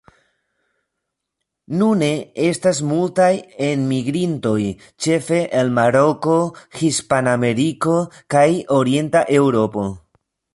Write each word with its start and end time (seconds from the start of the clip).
Nune 1.81 2.07
estas 2.45 2.79
multaj 2.93 3.27
enmigrintoj 3.67 4.55
ĉefe 5.07 5.43
el 5.61 5.71
Maroko, 5.77 6.39
Hispanameriko 6.81 7.99
kaj 8.37 8.47
Orienta 8.81 9.23
Eŭropo. 9.43 9.87